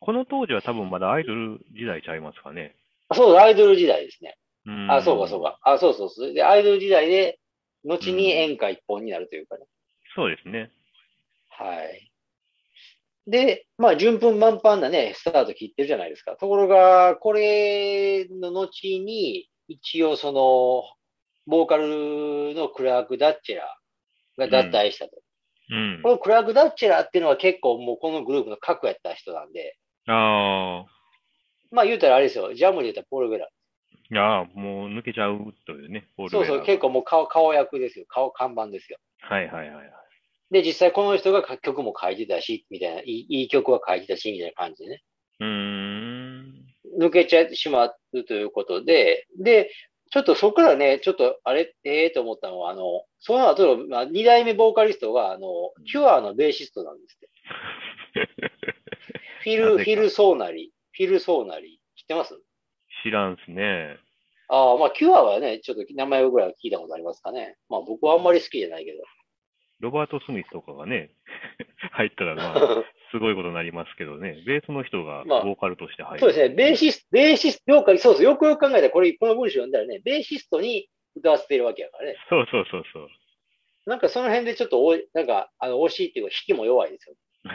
[0.00, 2.74] この当時は多分まだアイドル時代ちゃいますかね。
[3.08, 4.36] あそう、アイドル時代ですね。
[4.66, 5.42] うんあ、そうか、そう。
[5.42, 5.58] か。
[5.62, 6.32] あ、そうそうそう。
[6.32, 7.38] で、アイドル時代で、
[7.84, 9.66] 後に演歌一本になるというかね。
[10.14, 10.70] そうですね。
[11.50, 12.11] はい。
[13.26, 16.36] で、まあ、順風満帆なね、スタート切ってるじゃないですか。
[16.36, 20.82] ところが、これの後に、一応その、
[21.46, 25.12] ボーカルのクラーク・ダッチェラーが脱退したと。
[25.70, 26.10] うんこ。
[26.10, 30.92] のクラーク・ダッチェラーっていうのは結構もうこのグループの核やった人なんで、ああ。
[31.70, 33.46] まあ言うたらあれですよ、ジャムで言ったらポール・ベラ。
[33.46, 36.06] いやーもう抜けちゃうというね。
[36.16, 38.04] ポールそうそう、ウェラー結構もう顔、顔役ですよ。
[38.08, 38.98] 顔、看板ですよ。
[39.20, 39.92] はいはいはいはい。
[40.52, 45.02] で、実際この人が曲も書いてたし、みたいな、いいいい曲は書いてたし、みたいな感じでね。
[45.40, 46.66] うーん。
[47.00, 49.70] 抜けちゃってしまうということで、で、
[50.10, 55.48] ちょっとそこからね、ちょっとあれ、ええと思ったのは、あの、その後の、まあ、二代目ボーカリストが、あの、
[55.90, 57.30] キュアのベーシストなんですって。
[59.42, 60.68] フィル、フィル・ソーナリー。
[60.92, 61.98] フィル・ソーナリー。
[61.98, 62.38] 知ってます？
[63.02, 63.96] 知らんっすね。
[64.48, 67.56] ああ、まあ、キュアはね、ちょっと名前ぐらいは聞いたことありますかね。
[67.70, 69.02] まあ、僕はあんまり好きじゃないけど。
[69.82, 71.10] ロバート・スミスとかがね、
[71.90, 74.40] 入ったらまあ、 すごいことになりますけどね。
[74.46, 76.20] ベースの人がまあボーカルとして入る。
[76.20, 82.16] そうですね、ベーシスト、ベーシスト、よくそうそう、よくよく考えたら、これ、この文章読んだらね、ベーシストに歌わせているわけやからね。
[82.30, 83.08] そうそうそうそう。
[83.84, 87.16] なんかその辺でちょっとおい、なんか、あの、惜しいっていうか、引きも弱いですよ。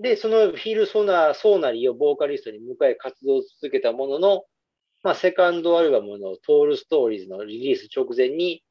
[0.00, 4.46] で、そのフィル・ソナー、ソーナリーをボーカリストに迎え活動を続けたものの、
[5.02, 8.62] まあ、セカンドアルバムのトール・ストーリーズのリリース直前に、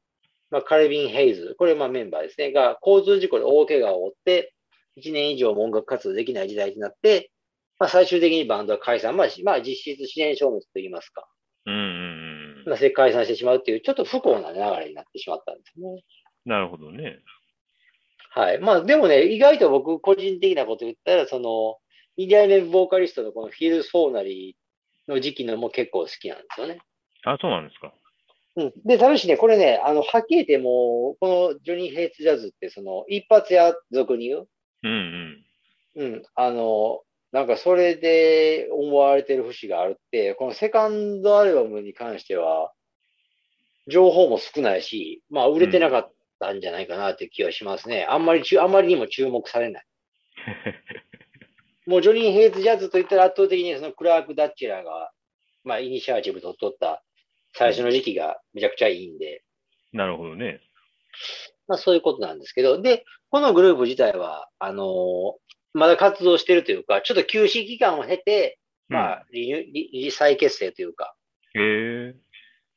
[0.50, 4.54] まあ、カルビン・ヘイズ、これまあメンバーですね、が交通事故で大怪我を負って、
[4.96, 7.30] 1年以上も音楽活動できない時代になって、
[7.78, 11.26] まあ、最終的にバンドは解散、まあ、しまあ、実質自然消滅といいますか、
[11.66, 12.64] うんうんうん。
[12.66, 16.02] まあ、解散してしまうっていう、ちょっと不幸な流れになってしまったんですね。
[16.44, 17.20] なるほどね。
[18.32, 18.58] はい。
[18.58, 21.78] まあ、でもね、意外と僕、個人的なこと言ったら、その、
[22.16, 26.80] 二代目ボーカリストのこのフィル・ソーナリーの時期のも結構好きなんですよね。
[27.24, 27.94] あ、そうなんですか。
[28.56, 28.72] うん。
[28.84, 34.48] で、ただしね、これね、あの、はっきり言ってもう、このジョニー・ヘイツ・ジャズって、その、一発屋俗に言う？
[34.82, 35.44] うん
[35.96, 36.04] うん。
[36.04, 36.22] うん。
[36.34, 37.00] あの、
[37.32, 42.72] なんかそれで思われてる節があるって、このセカンドアルバムに関しては、
[43.86, 48.04] 情報も少ないし、まあ売れてなかったんじゃないかなって気はしますね。
[48.08, 49.84] あんまりあんまりにも注目されない。
[51.86, 55.10] もうジョニー・ヘイズ・ジャズといったら圧倒的にそのクラーク・ダッチェラーが、
[55.64, 57.02] まあ、イニシアチブと取った
[57.54, 59.42] 最初の時期がめちゃくちゃいいんで、
[59.92, 60.60] なるほどね。
[61.68, 64.86] まあそういうことなんですけど、で、このグループ自体は、あのー
[65.72, 68.58] まだ活動してるというか、ちょっと休止期間を経て、
[68.88, 71.14] まあ、リニュリリ再結成というか、
[71.54, 71.64] うん、へ
[72.08, 72.14] え。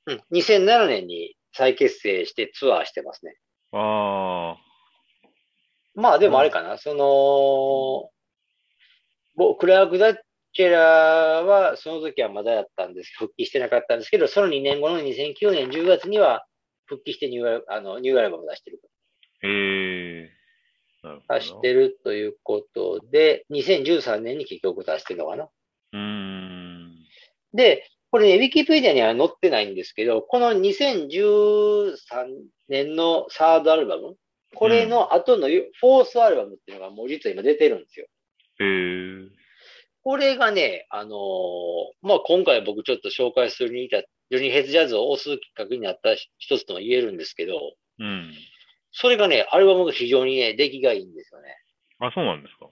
[0.05, 3.35] うん、2007年に再結成してツアーしてますね。
[3.71, 4.57] ああ。
[5.95, 8.11] まあでもあれかな、その、
[9.35, 10.17] ぼクラーク・ダッ
[10.53, 16.45] チェラーはその時はまだだったんです、復帰してなかったんですけど、その2年後の2009年10月には
[16.85, 18.81] 復帰してニューアルあのニューアルバムを出してる。
[19.41, 20.29] へ。
[21.29, 25.49] 出してるということで、2013年に結局出してるのかな。
[25.91, 26.95] うーん。
[27.53, 31.95] で、これね、ウィキペディアには載ってないんですけど、この2013
[32.69, 34.15] 年のサードアルバム、
[34.55, 38.05] これの後のフォースアルバムっていうのがもう実は今出てるんですよ。
[38.59, 39.42] へえ。
[40.03, 41.11] これがね、あのー
[42.01, 48.33] まあ、今回僕ちょっと紹介するに至った、ジョニー・ヘッズ・ジャズを押すきっかけになった一つとも言えるんですけど、うん。
[48.91, 51.57] それがね、アルバムが非常にね、出来がいいんですよね。
[51.99, 52.67] あ、そうなんですか。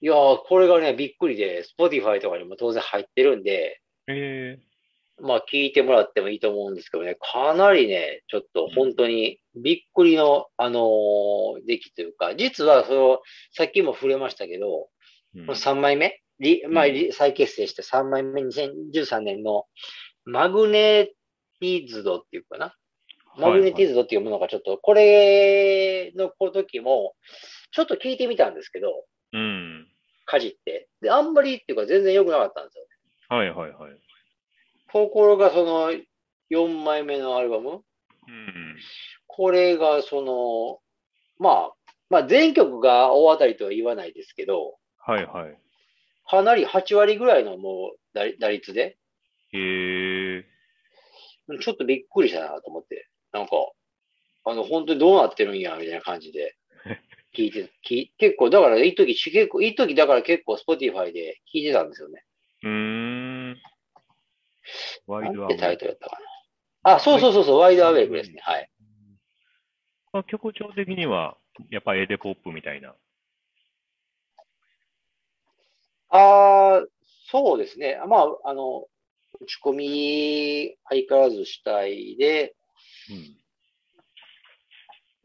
[0.00, 4.58] いやー、これがね、びっくりで、Spotify とかにも当然入ってるんで、へえ。
[5.20, 13.20] まあ聞いてもらってもいいと思うんですけどね、かなりね、ちょっと本当にびっくりの、あのー出来というか、実はその、
[13.52, 14.88] さっきも触れましたけど、
[15.36, 16.31] うんこの3枚目、リ
[16.68, 19.66] まあ、再結成して3枚目、2013年の
[20.24, 21.06] マグネ
[21.60, 22.74] ティズドっていうかな。
[23.38, 27.14] マグネティズドっていうものがちょっと、これのこの時も、
[27.70, 29.88] ちょっと聞いてみたんですけど、うん。
[30.26, 30.88] かじって。
[31.00, 32.84] で、あんまりっていうか全然良くなかったんですよ。
[33.28, 33.92] はいはいはい。
[34.92, 35.92] ところがその
[36.50, 38.76] 4枚目のアルバム、うん。
[39.26, 40.80] これがその、
[41.38, 41.72] まあ、
[42.10, 45.61] まあ全曲が大当たりとは言わないですけど、はいはい。
[46.32, 48.96] かなり8割ぐらいのもう打打率で、
[49.52, 50.44] へえ。
[51.60, 53.52] ちょっとびっくりしたなと思って、なんか、
[54.46, 56.56] あの、本当にどうなってるんや、みたいな感じで、
[57.36, 62.24] 聞いて、聞い結構、だから、いい時、し結構、いい時だから結構、Spotify で聞いてたんですよね。
[62.62, 62.70] うー
[63.50, 63.62] ん。
[65.06, 66.18] ワイドアなんてタイトルやったか
[66.82, 66.94] な。
[66.94, 68.40] あ、そうそうそうそう、ワイドアウェイクですね。
[68.40, 68.70] はい。
[70.14, 71.36] まあ、曲調的には、
[71.68, 72.96] やっぱエデポップみたいな。
[76.12, 76.86] ああ、
[77.30, 77.98] そうですね。
[78.06, 78.86] まあ、あの、
[79.40, 82.54] 打ち込み、相変わらず主体で、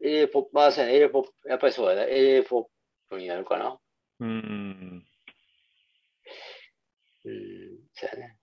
[0.06, 0.08] ん。
[0.08, 2.64] エレポップ、まあ、そうやね、エレポップ、やっぱりそうだね、エレポッ
[3.10, 3.78] プになるかな。
[4.20, 5.04] うーん。
[7.24, 7.32] うん、
[7.92, 8.38] そうやね。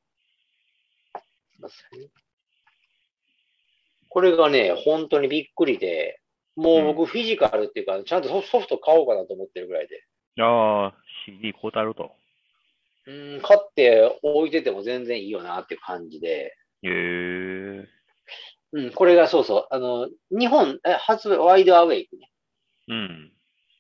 [1.60, 2.10] まさに
[4.10, 6.22] これがね、本当にびっくりで、
[6.56, 10.04] もう僕フィジカルっていうか、ちゃんとソソフト買おうかなと思ってるぐらいで。
[10.42, 12.12] ああ、CD こうたると。
[13.08, 16.56] うん、買って置いてても全然いいよなっていう感じで。
[16.82, 17.88] へえ。
[18.72, 22.30] うん、これがそうそう、あの、日本、え発売、ワイドアウェイクね。
[22.88, 23.32] うん。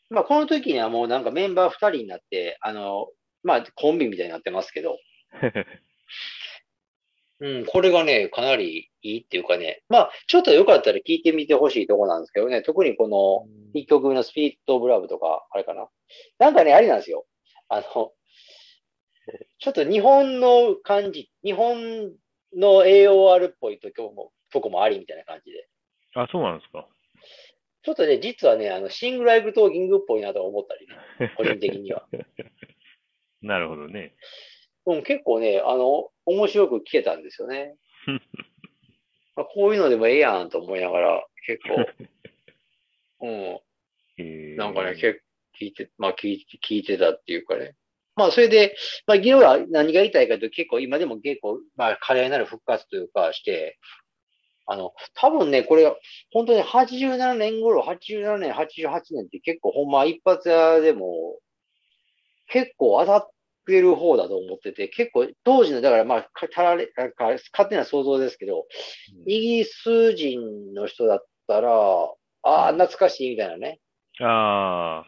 [0.10, 3.08] まあ、この時にはもうなんかメンバー2人になって、あの、
[3.44, 4.98] まあ、コンビみたいになってますけど、
[7.42, 13.46] うん、これがね、かなりいいっていうかね、まあ、ちょっとよかったら聞いてみてほしいとこなんですけどね、特にこの
[13.80, 15.90] 1曲目のスピリット・オブ・ラブとか、あれかな。
[16.40, 17.26] なんかね、あれなんですよ。
[17.68, 18.14] あの、
[19.60, 22.12] ちょっと日本の感じ、日本
[22.56, 25.68] の AOR っぽいとこも、とこもありみたいな感じで。
[26.16, 26.88] あ、そうなんですか。
[27.84, 32.08] ちょっとね、実はね、あの、シングライブトーキングっぽいなと思ったりね、 個人的には。
[33.42, 34.16] なるほどね。
[34.86, 37.76] うん、結構ね、あの、面白く聞けたんですよね。
[39.36, 41.86] まあこういうのでもええやんと思いながら、結構、
[43.22, 45.20] うん、なんかね、結構
[45.60, 47.76] 聞いて、まあ聞いて、聞いてたっていうかね。
[48.16, 48.76] まあそれで、
[49.08, 53.78] まあ議論は何が言いたいかというと結構今でも結構、まあ華麗なる復活というかして、
[54.68, 55.86] あの、多分ね、これ、
[56.32, 61.40] 本当に87年頃、87年、88年って結構ほんま一発屋でも、
[62.48, 63.30] 結構当たっ
[63.68, 68.66] てる方だと思ってて、結構当時の、だからまあ、かたられなんか勝手な想像ですけど、
[69.28, 71.70] イギリス人の人だったら、
[72.44, 73.80] ああ、懐かしいみたいなね。
[74.22, 75.06] ああ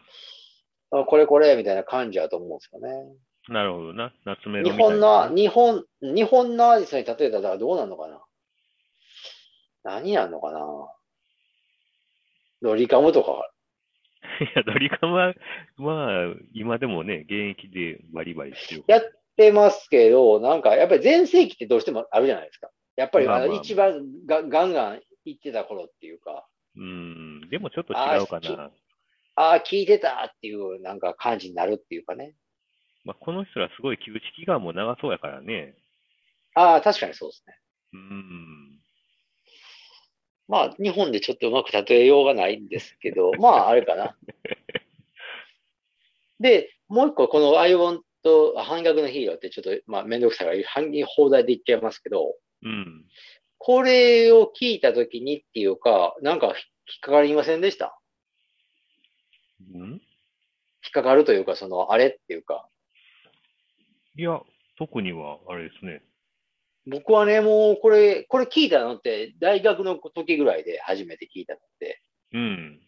[0.90, 3.16] これこれみたいな感じだと思うんですよね。
[3.48, 4.12] あ、なるほどな。
[4.24, 8.20] 夏メロ日本なの、日本、日本のアーティストに例えたらどうなるのかな？
[9.84, 10.60] 何やんのかな？
[12.62, 13.50] ドリカムとか。
[14.40, 15.34] いや、ドリカムは、
[15.76, 18.84] まあ、今でもね、現役でバリバリしてる。
[18.88, 19.02] やっ
[19.36, 22.70] てますけど、なんかやっぱり全盛期ってどうしてもあるじゃないですか。
[22.96, 26.46] やっぱりあ一番がガンガン行ってた頃っていうか。
[26.76, 27.48] うん、ん。
[27.48, 28.70] でもちょっと違うかな。
[29.40, 32.34] ああ、聞いてたっていうなんか感じになるっていうかね。
[33.04, 35.76] まあ、この人らすごい休止期間も長そうやからね。
[36.54, 37.56] ああ、確かにそうですね。
[37.92, 38.80] うん。
[40.48, 44.16] まあ、日本でちょっとうまく例えようがないんですけど、 まあ、あれかな。
[46.40, 53.04] で、もう一個、この I want と半額のヒーローってちょっと、まあ、めんどくさいから、放題で言っちゃいますけど、うん。
[53.58, 56.54] これを聞いたときにっていうか、なんか引っ
[57.02, 57.98] かかりませんでした？
[60.88, 62.68] っかかるというか、その、あれっていうか、
[64.16, 64.40] いや、
[64.76, 66.02] 特には、あれですね。
[66.86, 72.80] 僕はね、もうこれ、これ聞いたのって、大学の時ぐらいで初めて聞いたのって、うん。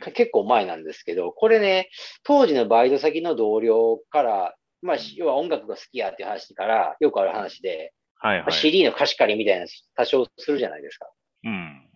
[0.00, 1.90] か結構前なんですけど、これね、
[2.22, 8.52] 当時のバイト先の同僚から、まあ、し要は音楽が好きやっていう話から、よくある話で、はいはい。
[8.52, 11.10] CD の貸し借りみたいなの多少するじゃないですか。
[11.44, 11.88] うん。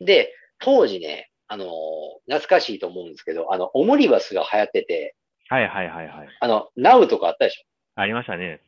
[0.00, 1.68] で、当時ね、あのー
[2.26, 5.14] 懐かしいと思うんですけど、あの、オムニバスが流行ってて、
[5.48, 6.28] はいはいはいはい。
[6.40, 7.64] あの、Now とかあったでしょ？
[7.96, 8.60] ありましたね。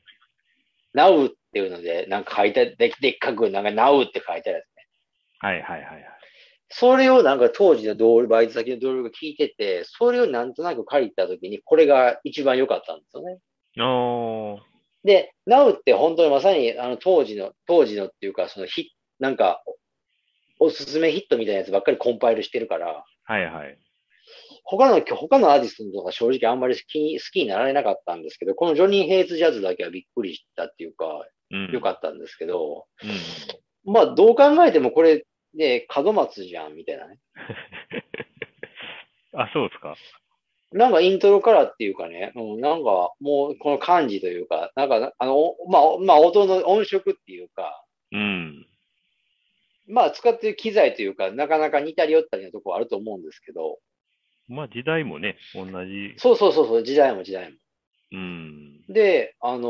[0.95, 4.87] ?Now っていうので、なんか書いて、ででっかくなんか Now って書いてあるやつね。
[5.39, 6.05] はいはいはいはい。
[6.69, 13.39] それをなんか当時の同僚、バイト先の同僚が聞いてて、それをなんとなく借りた時に、これが一番良かったんですよね。
[13.79, 14.61] おー。
[15.05, 19.63] で、Now って本当にまさにあの当時の、当時のっていうか、そのヒなんか、
[20.59, 23.79] おすすめヒットみたいなやつばっかりコンパイルしてるから、はいはい。
[24.65, 31.07] 他の、他のアーティストとか正直あんまり好きに好きになられなかったんですけど、このジョニー・ヘイツ・ジャズだけはびっくりしたっていうか、
[31.51, 31.71] うん。
[31.73, 32.87] 良かったんですけど、
[33.85, 33.93] うん。
[33.93, 37.21] まあどう考えてもこれ、ね、門松じゃん、みたいなね。
[39.33, 39.97] あ、そうですか。
[40.73, 48.67] なんかイントロからっていうかね、うん、なんかもうこの感じというか、なんか、あの、まあ、まあ音の音色っていうか、うん。
[49.89, 53.79] まあ使ってる機材というか、なかなか似たり寄ったりのところあると思うんですけど、
[54.49, 56.15] まあ時代もね、同じ。
[56.19, 57.57] そうそうそうそう、時代も時代も。
[58.13, 58.83] うん。
[58.89, 59.63] で、あのー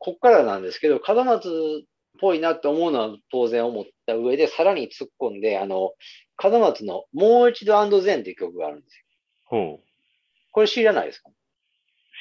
[0.00, 1.50] こっからなんですけど、門松っ
[2.20, 5.92] ぽいなって思うのは当然思った上で、さらに突っ込んで、あの、
[6.42, 9.04] 門松のもう一度ゼンっていう曲があるんですよ。
[9.44, 9.84] ほう。
[10.50, 11.30] これ知らないですか？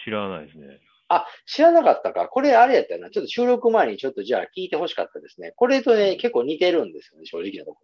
[0.06, 0.80] 知らないですね。
[1.14, 2.28] あ、知らなかったか。
[2.28, 3.10] これあれやったよな。
[3.10, 5.54] ちょっと収録前にちょっとじゃあ聞いてほしかったですね。
[5.56, 7.82] これとね、結構似てるんですよね、正直なとこ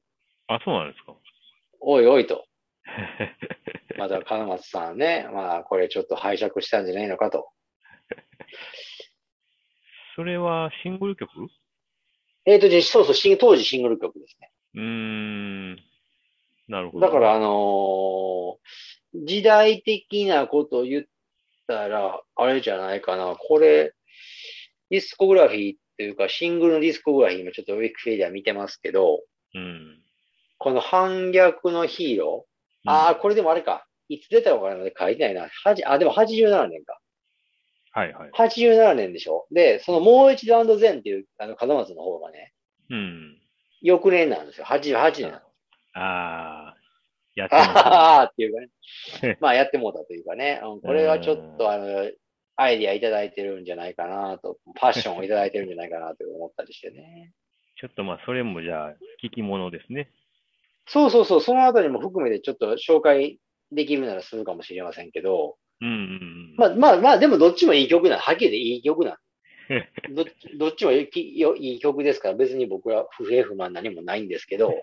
[0.47, 1.13] あ、そうなんですか。
[1.81, 2.45] おいおいと。
[3.97, 7.49] また門松さんね、まあこれちょっと拝借したんじゃないのかと。
[10.15, 11.29] それはシングル曲？
[11.43, 11.47] う
[12.45, 14.51] えっ、と、じゃあそうそう、当時シングル曲ですね。
[14.75, 15.75] ーん。
[16.69, 17.05] なるほど。
[17.05, 18.57] だから、あのー
[19.13, 21.05] 時代的なことを言っ
[21.67, 23.35] たら、あれじゃないかな。
[23.35, 23.93] これ、
[24.89, 29.21] ディスコグラフィーっていうか、シングルのディスコグラフィーもちょっとウィキペディア見てますけど、
[29.53, 29.99] うん。
[30.57, 32.89] この反逆のヒーロー。
[32.89, 33.85] ああ、これでもあれか。
[34.09, 35.49] いつ出たのかなって書いてないな。
[35.63, 36.99] はじあ、でも87年か。
[37.91, 38.31] はいはい。
[38.31, 39.47] 87年でしょ。
[39.51, 42.53] で、そのもう一度ゼンっていう、あの、門松の方がね、
[42.89, 43.37] うん。
[43.81, 44.65] 翌年なんですよ。
[44.65, 45.35] 88年なの。
[45.93, 46.56] ああ、
[47.37, 47.55] やって。
[47.55, 49.37] あ あっていうかね。
[49.39, 50.59] まあやってもうたというかね。
[50.63, 52.11] うんこれはちょっとあの、
[52.55, 57.31] アイディアいただいてるんじゃないかなと、パッションをいただいてるんじゃないかなと思ったりしてね。
[57.79, 60.09] ちょっとまあ、それもじゃあ、聞き物ですね。
[60.87, 63.39] そうそうそう、そのあたりも含めてちょっと紹介
[63.71, 66.55] できるならするかもしれませんけど、うんうんうん。
[66.57, 69.17] まあまあまあ、でもどっちもいい曲なん、はっきり言っていい曲なん。
[70.15, 74.73] どっちどっちもいいよいい曲ですから、別に僕は不平不満何もないんですけど、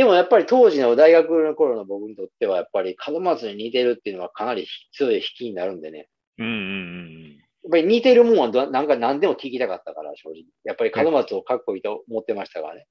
[0.00, 6.08] でもやっぱり当時の大学の頃の僕にとっては、やっぱり門松に似てるっていうのはかなり強い引きになるんでね。
[6.38, 7.36] うんうんうん。
[7.36, 10.44] やっぱり似てるもんはどなんか何でも聞きたかったから、正直。
[10.64, 12.86] やっぱり門松をかっこいいと思ってましたからね。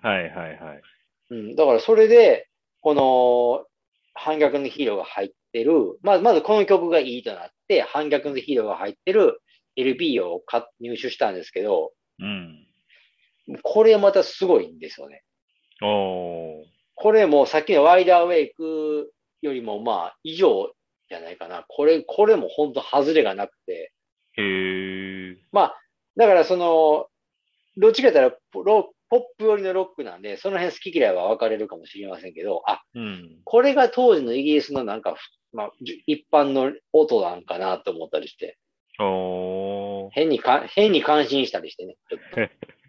[0.00, 0.80] はいはいはい。
[1.32, 1.54] うん。
[1.54, 2.48] だからそれで、
[2.80, 3.66] この、
[4.14, 9.42] 反逆のヒーローが入ってる、まず、まずこの曲がいいとなって、反逆のヒーローが入ってる
[9.76, 12.66] LP を買入手したんですけど、うん。
[13.62, 15.24] これまたすごいんですよね。
[15.80, 19.12] これもさっきのワイダーウェイク
[19.42, 20.72] よりもまあ以上
[21.08, 21.64] じゃないかな。
[21.68, 23.92] これ、これも本当外れがなくて。
[24.36, 25.36] へー。
[26.16, 27.06] だからその、
[27.76, 33.40] どっちかというとロポップ寄りのロックなんで、その辺好き嫌いは分かれるかもしれませんけど、あ、うん。
[33.44, 35.16] これが当時のイギリスのなんか、
[35.52, 38.58] まあ、じ一般の音なんかなと思ったりして。
[40.12, 42.52] 変にか、変に感心したりしてね、ちょっと。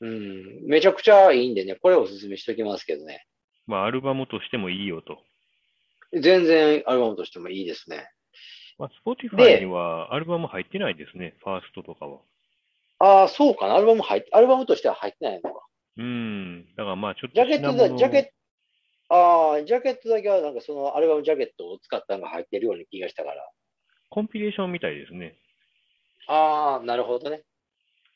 [0.00, 3.26] うん、めちゃくちゃいいんでね、これおすすめしときますけどね。
[3.66, 5.18] まあ、アルバムとしてもいいよと。
[6.12, 8.08] 全然アルバムとしてもいいですね。
[8.78, 11.34] まあ、Spotify でにはアルバム入ってないですね。
[11.42, 12.20] ファーストとかは。
[13.00, 13.74] ああ、そうかな。
[13.74, 15.66] アルバム入っアルバムとしては入ってないのか。
[15.96, 16.66] うん。
[16.76, 18.24] だからまあ、ちょっとジャケットだ、ジャケッ
[19.08, 23.50] ト、ああ、ジャケットだけはなんかそのアルバムジャケットを使ったのが入ってるような気がしたから。
[24.10, 25.36] コンピレーションみたいですね。
[26.28, 27.42] ああ、なるほどね。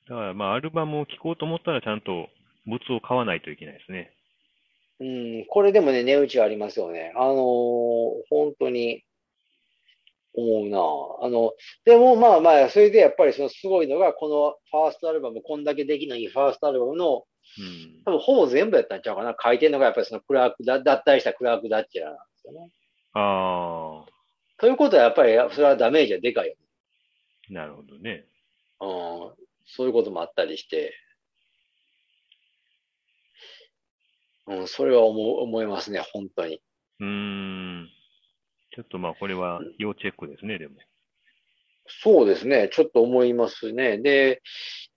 [0.08, 2.28] だからまあアルバムを聴こうと思ったらちゃんと
[2.64, 4.12] 物を買わないといけないですね。
[5.00, 7.12] うん、これでもね、値打ちありますよね。
[7.16, 9.02] あのー本当に
[10.34, 11.26] 思うな。
[11.26, 11.52] あの、
[11.84, 17.24] でもまあまあ、それでやっぱりそのすごいのが、このファーストアルバム、こんだけできのいいファーストアルバムの、
[17.58, 18.02] うん。
[18.04, 19.34] 多分ほぼ全部やったんちゃうかな。
[19.38, 22.70] 書いてるのがやっぱりそのクラークだ、脱退したクラークダッチェラなんですよね。
[23.14, 24.04] あ
[24.58, 26.58] ということはやっぱり、それはダメージはでかいよね。
[27.50, 28.24] あ、なるほどね。
[28.80, 30.94] うん、そういうこともあったりして。
[34.46, 36.60] うん、それは思う思いますね、本当に。
[37.00, 37.88] うーん。
[38.74, 40.74] ちょっとまあこれは要チェックですね、でも。
[41.86, 42.68] そうですね。
[42.72, 43.98] ちょっと思いますね。
[43.98, 44.42] で、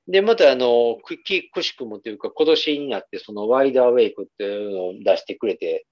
[0.07, 5.85] で、またあの、くきくしくもというか、今年になってそのワイダーウェイクっていうのを出してくれて、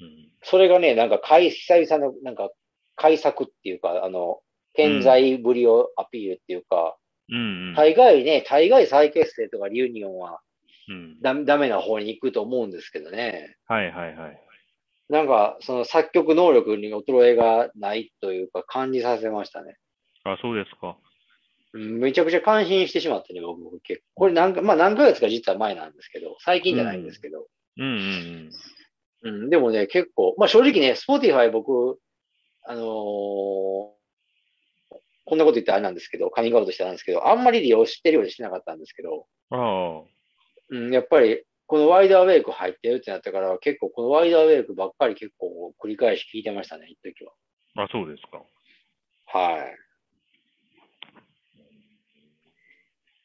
[0.00, 0.28] うん。
[0.42, 2.50] それがね、なんか開久々の、なんか
[2.96, 4.40] 改作っていうか、あの、
[4.74, 6.96] 健在ぶりをアピールっていうか、
[7.32, 7.74] うんうん。
[7.74, 10.40] 大概ね、大概再結成とかリユニオンは
[10.88, 11.20] うん。
[11.20, 13.56] ダメな方に行くと思うんですけどね。
[13.66, 14.42] はいはいはい。
[15.08, 19.76] なんか、その作曲能力に衰えがないというか感じさせましたね。
[20.24, 20.96] あ、そうですか。
[21.74, 24.22] うんめちゃくちゃ感心してしまってね、僕結構。
[24.22, 27.46] これ何か、まあ何ヶ月か実は前なんですけど、最近じゃないんですけど。
[27.78, 28.50] うんうん
[29.24, 31.98] うん、でもね、結構、まあ正直ね、Spotify 僕、
[32.64, 34.01] あのー
[35.32, 39.98] こんなこと言ってあれなんですけど、カミングアウトしてたんですけど、あんまり利用してるようにしてなかったんですけど、うん。
[39.98, 40.02] あ
[40.68, 47.32] うん、やっぱり、このワイダーウェイク入ってるってなったから、結構このワイダーウェイクばっかり結構繰り返し聞いてましたね、一時は。
[47.76, 47.84] あ。
[47.84, 48.42] あ、そうですか。
[49.26, 49.76] はい。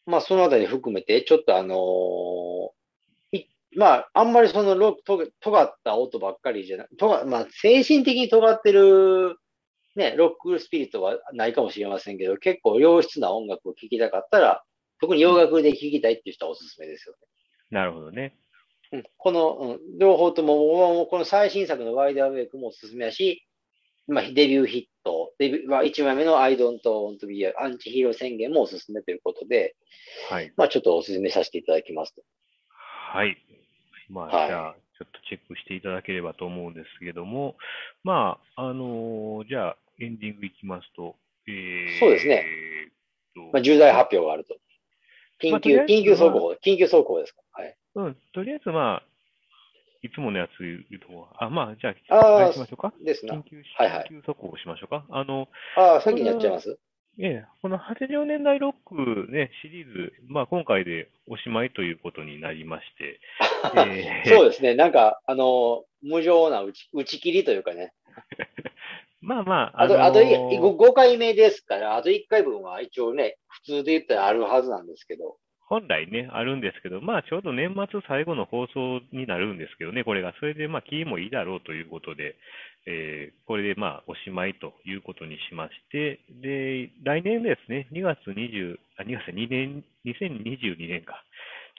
[0.05, 9.37] まあ、そのあたり含めて、ちょっとあのーいまあ、あんまりそのロック、と尖った音ばっかりじゃなく、まあ、精神的に尖ってる、
[9.97, 14.63] ね、ロックスピリットはないかもしれませんけど、結構良質な音楽を聴きたかったら、
[15.01, 17.15] 特に洋楽で聴きたいっていう人はおすすめですよ
[17.69, 18.17] なるほどね。
[18.21, 18.33] ね。
[18.93, 23.43] うん、この、うん、両方とも、この最新作のワイダーウェイクもおすすめだし、
[24.07, 29.75] まあ、デビューヒット、デビュー、まあ、1枚目の I don't want to be a アンチヒーロー宣言もおすすめということで、
[30.29, 30.53] はい。
[30.55, 32.21] まあ、ちょっとおすすめさせていただきますと。
[33.13, 33.37] はい。
[34.09, 37.55] まあ、はいじゃあ、ちょっとチェックしていただければと思うんですけども、
[38.03, 41.15] まあ、あのーじゃあ、エンディングいきますと、
[41.47, 42.45] えー、そうですね
[43.53, 44.55] まあ、重大発表があると。
[45.41, 47.41] 緊急、まあ緊急速報、緊急速報ですか？
[47.53, 47.75] はい。
[47.95, 49.03] うん、とりあえずまあ、
[50.01, 52.93] いつものやつ言うと、あ、まあ、じゃああ、ーあれしましょうか。
[53.03, 53.43] ですな緊。
[53.43, 55.05] 急、緊急速報しましょうか。
[55.09, 56.79] あの、ああ、先にやっちゃいます？
[57.19, 63.19] ええ、この80年代ロックね、シリーズ、まあ今回でおしまいということになりまして、
[63.75, 64.75] えーそうですね。
[64.75, 67.91] なんか、あの、無情な打ち打ち切りというかね。
[69.27, 75.35] まあまあ、あと、のーあとい 5, 回目ですから、あと1回分は一応ね、普通で言ったらあるはずなんですけど。
[75.67, 80.33] 本来ね、あるんですけど、まあちょうど年末最後の放送になるんですけどね、これが。
[80.39, 82.37] それでまあ気もいいだろうということで、
[82.85, 91.21] えーこれでまあおしまいということにしまして、で、来年ですね、2月20、あ、2月2年、2022年か。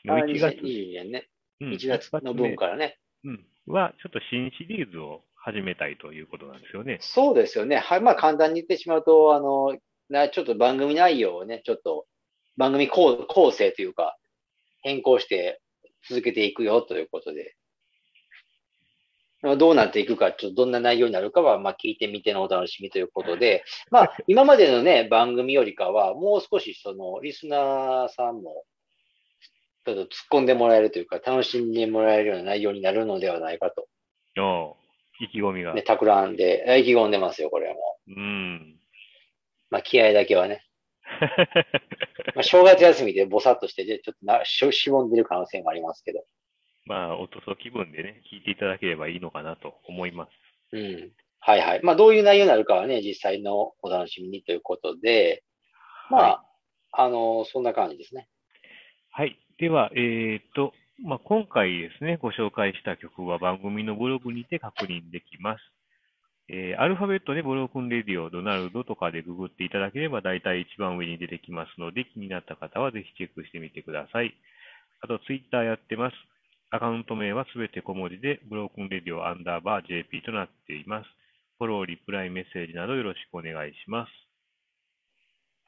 [0.05, 1.29] のあ1月、2022年ね。
[1.63, 2.99] うん1月の分からね。
[3.25, 5.23] うん、は、ちょっと新シリーズを
[5.53, 6.99] 始めたいということなんですよね。
[7.01, 7.77] そうですよね。
[7.77, 8.01] はい。
[8.01, 9.77] まあ、簡単に言ってしまうと、あの、
[10.11, 12.07] なちょっと番組内容をね、ちょっと
[12.57, 14.17] 番組構構成というか、
[14.83, 15.61] 変更して
[16.09, 17.55] 続けていくよということで。
[19.41, 28.65] まあどうなっていくか、ちょっとどんな内容になるかは、まあ、聞いてみてのお楽しみということで、まあ、今までのね、番組よりかは、もう少し、その、リスナーさんも、
[29.87, 33.87] ちょっと突っ込んでもらえるというか、楽しんでもらえるような内容になるのではないかと、
[35.21, 35.75] 意気込みが。
[35.75, 38.13] ね、企んで、え意気込んでますよ、これはもう。
[38.13, 38.77] うん。
[39.71, 40.65] まあ、気合だけはね。
[42.35, 46.25] まあ、正月休みでぼさっとしてて、ちょっとなししぼんでる可能性もありますけど。
[46.87, 50.33] まあ、おとそ気分でね、聞いていただければいいのかなと思います。
[50.73, 51.13] うん。
[51.41, 51.81] はいはい。
[51.83, 55.43] まあ、どういう内容になるかはね、実際のお楽しみにということで、
[56.11, 56.49] まあ、はい
[56.93, 58.29] あのそんな感じですね。
[59.11, 59.39] はい。
[59.59, 60.73] では、えーと、
[61.05, 65.61] まあ、今回ですね、ご紹介した曲は番組のブログにて確認できます。
[66.49, 74.35] えーアルファベットでブロークンレディオ、ドナルドとかでググっていただければ大体一番上に出てきますので、気になった方はぜひチェックしてみてください。
[75.01, 76.17] あと、ツイッターやってます。
[76.71, 81.09] アカウント名はすべて小文字で、ブロークンレディオアンダーバー JP となっています。
[81.59, 84.28] フォロー、リプライ、メッセージなどよろしくお願いします。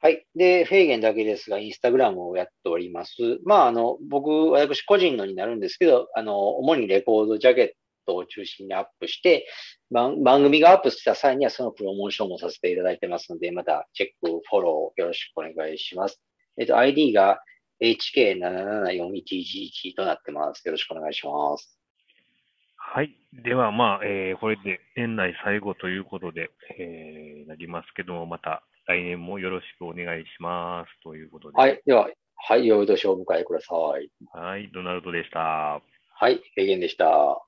[0.03, 0.25] はい。
[0.35, 3.13] で、フェーゲンだけですが、インスタグラムをやっております。
[3.45, 7.69] まあ、あの、僕、私個人のになるんですけど、あの、主にレコード、ジャケッ
[8.07, 9.45] トを中心にアップして、
[9.91, 16.19] 番組がアップした際にはそのプロモーションもさせていただいてますので、またチェック、フォローよろしくお願いします。
[16.57, 17.43] えっと、ID が
[17.81, 20.63] HK774111 となってます。
[20.65, 21.77] よろしくお願いします。
[22.75, 23.15] はい。
[23.33, 26.49] では、まあ、えーこれで年内最後ということで、
[26.79, 31.03] えーなりますけども、また来年もよろしくお願いします。
[31.03, 31.57] ということで。
[31.57, 31.81] はい。
[31.85, 32.65] では、はい。
[32.65, 34.09] 良い年をお迎えください。
[34.33, 34.69] はい。
[34.73, 35.81] ドナルドでした。
[36.13, 36.41] はい。
[36.55, 37.41] レゲンでした。